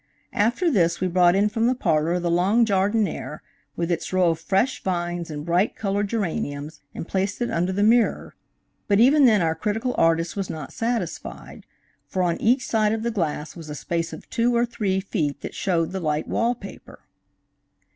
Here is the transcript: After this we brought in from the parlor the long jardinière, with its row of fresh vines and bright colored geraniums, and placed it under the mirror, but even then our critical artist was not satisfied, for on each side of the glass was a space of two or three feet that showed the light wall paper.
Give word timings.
After 0.33 0.71
this 0.71 0.99
we 0.99 1.07
brought 1.07 1.35
in 1.35 1.47
from 1.47 1.67
the 1.67 1.75
parlor 1.75 2.17
the 2.19 2.31
long 2.31 2.65
jardinière, 2.65 3.41
with 3.75 3.91
its 3.91 4.11
row 4.11 4.31
of 4.31 4.39
fresh 4.39 4.81
vines 4.81 5.29
and 5.29 5.45
bright 5.45 5.75
colored 5.75 6.07
geraniums, 6.07 6.81
and 6.95 7.07
placed 7.07 7.39
it 7.39 7.51
under 7.51 7.71
the 7.71 7.83
mirror, 7.83 8.33
but 8.87 8.99
even 8.99 9.27
then 9.27 9.43
our 9.43 9.53
critical 9.53 9.93
artist 9.99 10.35
was 10.35 10.49
not 10.49 10.73
satisfied, 10.73 11.67
for 12.07 12.23
on 12.23 12.41
each 12.41 12.65
side 12.65 12.93
of 12.93 13.03
the 13.03 13.11
glass 13.11 13.55
was 13.55 13.69
a 13.69 13.75
space 13.75 14.11
of 14.11 14.27
two 14.31 14.55
or 14.55 14.65
three 14.65 14.99
feet 15.01 15.41
that 15.41 15.53
showed 15.53 15.91
the 15.91 15.99
light 15.99 16.27
wall 16.27 16.55
paper. 16.55 17.01